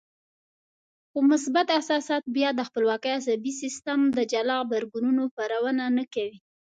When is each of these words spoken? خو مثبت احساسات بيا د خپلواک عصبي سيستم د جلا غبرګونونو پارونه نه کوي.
خو 1.09 1.19
مثبت 1.31 1.67
احساسات 1.77 2.23
بيا 2.35 2.49
د 2.55 2.61
خپلواک 2.67 3.03
عصبي 3.17 3.51
سيستم 3.61 3.99
د 4.17 4.19
جلا 4.31 4.57
غبرګونونو 4.61 5.23
پارونه 5.35 5.83
نه 5.97 6.05
کوي. 6.13 6.37